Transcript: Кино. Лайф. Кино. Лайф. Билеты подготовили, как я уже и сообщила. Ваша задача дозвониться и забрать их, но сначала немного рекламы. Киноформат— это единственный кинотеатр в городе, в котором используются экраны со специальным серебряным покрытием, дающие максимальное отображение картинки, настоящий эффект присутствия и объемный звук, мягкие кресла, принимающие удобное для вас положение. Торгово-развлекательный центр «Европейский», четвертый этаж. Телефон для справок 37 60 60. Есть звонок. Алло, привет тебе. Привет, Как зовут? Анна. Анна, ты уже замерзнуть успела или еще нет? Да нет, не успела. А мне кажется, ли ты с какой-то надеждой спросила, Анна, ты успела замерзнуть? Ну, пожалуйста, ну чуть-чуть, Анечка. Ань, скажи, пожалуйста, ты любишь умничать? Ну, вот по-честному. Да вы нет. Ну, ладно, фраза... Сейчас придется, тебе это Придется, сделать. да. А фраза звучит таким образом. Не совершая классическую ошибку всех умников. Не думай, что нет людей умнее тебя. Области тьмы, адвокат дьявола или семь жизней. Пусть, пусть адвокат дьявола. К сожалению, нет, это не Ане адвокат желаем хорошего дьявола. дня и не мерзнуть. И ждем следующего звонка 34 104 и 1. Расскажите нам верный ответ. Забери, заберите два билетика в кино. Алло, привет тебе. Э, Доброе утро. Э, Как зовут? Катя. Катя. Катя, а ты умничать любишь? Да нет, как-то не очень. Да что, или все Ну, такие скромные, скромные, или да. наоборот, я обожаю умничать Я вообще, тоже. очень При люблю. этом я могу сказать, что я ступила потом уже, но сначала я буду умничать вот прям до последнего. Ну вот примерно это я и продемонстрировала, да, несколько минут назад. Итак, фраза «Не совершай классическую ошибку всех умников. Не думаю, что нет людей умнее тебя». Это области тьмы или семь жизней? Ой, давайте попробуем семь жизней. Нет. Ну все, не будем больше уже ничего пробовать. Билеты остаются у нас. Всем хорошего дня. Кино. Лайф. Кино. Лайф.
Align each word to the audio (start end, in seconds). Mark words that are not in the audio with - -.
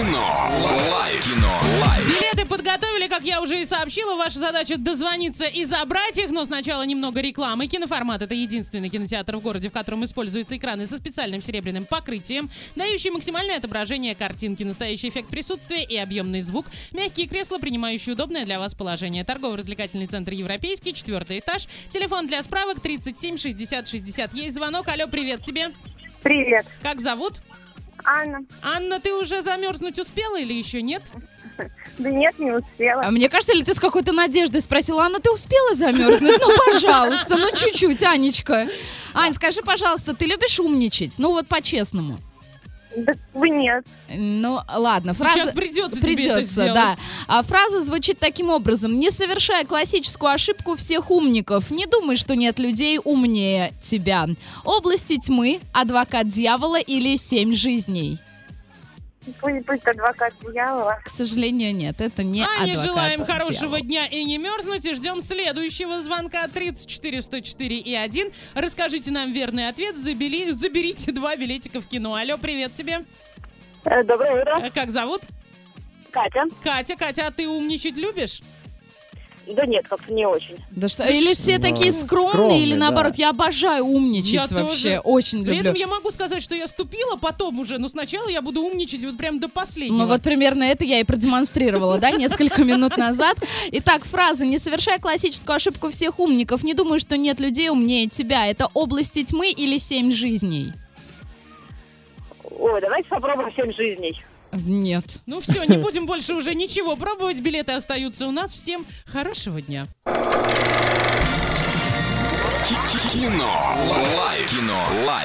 Кино. 0.00 0.48
Лайф. 0.90 1.24
Кино. 1.26 1.60
Лайф. 1.82 2.06
Билеты 2.06 2.48
подготовили, 2.48 3.06
как 3.06 3.22
я 3.22 3.42
уже 3.42 3.60
и 3.60 3.66
сообщила. 3.66 4.16
Ваша 4.16 4.38
задача 4.38 4.78
дозвониться 4.78 5.44
и 5.44 5.66
забрать 5.66 6.16
их, 6.16 6.30
но 6.30 6.46
сначала 6.46 6.84
немного 6.86 7.20
рекламы. 7.20 7.66
Киноформат— 7.66 8.22
это 8.22 8.34
единственный 8.34 8.88
кинотеатр 8.88 9.36
в 9.36 9.40
городе, 9.40 9.68
в 9.68 9.72
котором 9.72 10.02
используются 10.02 10.56
экраны 10.56 10.86
со 10.86 10.96
специальным 10.96 11.42
серебряным 11.42 11.84
покрытием, 11.84 12.48
дающие 12.76 13.12
максимальное 13.12 13.58
отображение 13.58 14.14
картинки, 14.14 14.62
настоящий 14.62 15.10
эффект 15.10 15.28
присутствия 15.28 15.84
и 15.84 15.98
объемный 15.98 16.40
звук, 16.40 16.64
мягкие 16.92 17.28
кресла, 17.28 17.58
принимающие 17.58 18.14
удобное 18.14 18.46
для 18.46 18.58
вас 18.58 18.72
положение. 18.72 19.22
Торгово-развлекательный 19.22 20.06
центр 20.06 20.32
«Европейский», 20.32 20.94
четвертый 20.94 21.40
этаж. 21.40 21.68
Телефон 21.90 22.26
для 22.26 22.42
справок 22.42 22.80
37 22.80 23.36
60 23.36 23.86
60. 23.86 24.32
Есть 24.32 24.54
звонок. 24.54 24.88
Алло, 24.88 25.06
привет 25.08 25.42
тебе. 25.42 25.72
Привет, 26.22 26.66
Как 26.82 27.00
зовут? 27.00 27.42
Анна. 28.04 28.44
Анна, 28.62 29.00
ты 29.00 29.12
уже 29.12 29.42
замерзнуть 29.42 29.98
успела 29.98 30.38
или 30.38 30.52
еще 30.52 30.82
нет? 30.82 31.02
Да 31.98 32.10
нет, 32.10 32.38
не 32.38 32.52
успела. 32.52 33.02
А 33.04 33.10
мне 33.10 33.28
кажется, 33.28 33.54
ли 33.54 33.62
ты 33.62 33.74
с 33.74 33.80
какой-то 33.80 34.12
надеждой 34.12 34.62
спросила, 34.62 35.04
Анна, 35.04 35.20
ты 35.20 35.30
успела 35.30 35.74
замерзнуть? 35.74 36.40
Ну, 36.40 36.56
пожалуйста, 36.72 37.36
ну 37.36 37.50
чуть-чуть, 37.54 38.02
Анечка. 38.02 38.68
Ань, 39.12 39.34
скажи, 39.34 39.60
пожалуйста, 39.60 40.14
ты 40.14 40.24
любишь 40.24 40.58
умничать? 40.58 41.18
Ну, 41.18 41.30
вот 41.32 41.48
по-честному. 41.48 42.18
Да 42.96 43.12
вы 43.34 43.50
нет. 43.50 43.86
Ну, 44.14 44.58
ладно, 44.68 45.14
фраза... 45.14 45.34
Сейчас 45.34 45.52
придется, 45.52 45.98
тебе 46.00 46.26
это 46.26 46.34
Придется, 46.34 46.44
сделать. 46.44 46.74
да. 46.74 46.96
А 47.28 47.42
фраза 47.42 47.82
звучит 47.82 48.18
таким 48.18 48.50
образом. 48.50 48.98
Не 48.98 49.10
совершая 49.10 49.64
классическую 49.64 50.32
ошибку 50.32 50.76
всех 50.76 51.10
умников. 51.10 51.70
Не 51.70 51.86
думай, 51.86 52.16
что 52.16 52.34
нет 52.34 52.58
людей 52.58 52.98
умнее 53.02 53.72
тебя. 53.80 54.26
Области 54.64 55.18
тьмы, 55.18 55.60
адвокат 55.72 56.28
дьявола 56.28 56.80
или 56.80 57.16
семь 57.16 57.54
жизней. 57.54 58.18
Пусть, 59.40 59.66
пусть 59.66 59.86
адвокат 59.86 60.32
дьявола. 60.40 60.98
К 61.04 61.08
сожалению, 61.10 61.74
нет, 61.74 62.00
это 62.00 62.22
не 62.22 62.42
Ане 62.42 62.72
адвокат 62.72 62.84
желаем 62.90 63.24
хорошего 63.26 63.78
дьявола. 63.78 63.80
дня 63.82 64.06
и 64.06 64.24
не 64.24 64.38
мерзнуть. 64.38 64.84
И 64.86 64.94
ждем 64.94 65.20
следующего 65.20 66.00
звонка 66.00 66.48
34 66.48 67.20
104 67.22 67.76
и 67.76 67.94
1. 67.94 68.32
Расскажите 68.54 69.10
нам 69.10 69.32
верный 69.32 69.68
ответ. 69.68 69.96
Забери, 69.96 70.50
заберите 70.52 71.12
два 71.12 71.36
билетика 71.36 71.80
в 71.82 71.86
кино. 71.86 72.14
Алло, 72.14 72.38
привет 72.38 72.74
тебе. 72.74 73.00
Э, 73.84 74.02
Доброе 74.04 74.40
утро. 74.40 74.58
Э, 74.62 74.70
Как 74.70 74.90
зовут? 74.90 75.20
Катя. 76.10 76.44
Катя. 76.62 76.96
Катя, 76.96 77.26
а 77.26 77.30
ты 77.30 77.46
умничать 77.46 77.96
любишь? 77.96 78.40
Да 79.54 79.66
нет, 79.66 79.86
как-то 79.88 80.12
не 80.12 80.26
очень. 80.26 80.56
Да 80.70 80.88
что, 80.88 81.02
или 81.10 81.34
все 81.34 81.56
Ну, 81.58 81.62
такие 81.62 81.92
скромные, 81.92 82.30
скромные, 82.32 82.62
или 82.62 82.72
да. 82.74 82.78
наоборот, 82.78 83.16
я 83.16 83.30
обожаю 83.30 83.84
умничать 83.84 84.32
Я 84.32 84.40
вообще, 84.42 84.58
тоже. 84.64 85.00
очень 85.02 85.44
При 85.44 85.54
люблю. 85.54 85.70
этом 85.70 85.74
я 85.74 85.86
могу 85.88 86.10
сказать, 86.10 86.42
что 86.42 86.54
я 86.54 86.68
ступила 86.68 87.16
потом 87.16 87.58
уже, 87.58 87.78
но 87.78 87.88
сначала 87.88 88.28
я 88.28 88.42
буду 88.42 88.60
умничать 88.62 89.02
вот 89.04 89.16
прям 89.16 89.40
до 89.40 89.48
последнего. 89.48 89.98
Ну 90.02 90.06
вот 90.06 90.22
примерно 90.22 90.62
это 90.64 90.84
я 90.84 91.00
и 91.00 91.04
продемонстрировала, 91.04 91.98
да, 91.98 92.10
несколько 92.12 92.62
минут 92.64 92.96
назад. 92.96 93.36
Итак, 93.72 94.04
фраза 94.04 94.46
«Не 94.46 94.58
совершай 94.58 94.98
классическую 95.00 95.56
ошибку 95.56 95.90
всех 95.90 96.20
умников. 96.20 96.62
Не 96.62 96.74
думаю, 96.74 97.00
что 97.00 97.16
нет 97.16 97.40
людей 97.40 97.70
умнее 97.70 98.06
тебя». 98.08 98.46
Это 98.46 98.68
области 98.74 99.24
тьмы 99.24 99.50
или 99.50 99.78
семь 99.78 100.12
жизней? 100.12 100.72
Ой, 102.44 102.80
давайте 102.80 103.08
попробуем 103.08 103.52
семь 103.54 103.72
жизней. 103.74 104.20
Нет. 104.52 105.04
Ну 105.26 105.40
все, 105.40 105.64
не 105.64 105.76
будем 105.76 106.06
больше 106.06 106.34
уже 106.34 106.54
ничего 106.54 106.96
пробовать. 106.96 107.40
Билеты 107.40 107.72
остаются 107.72 108.26
у 108.26 108.30
нас. 108.32 108.52
Всем 108.52 108.86
хорошего 109.06 109.60
дня. 109.60 109.86
Кино. 113.12 113.76
Лайф. 114.16 114.50
Кино. 114.50 114.86
Лайф. 115.04 115.18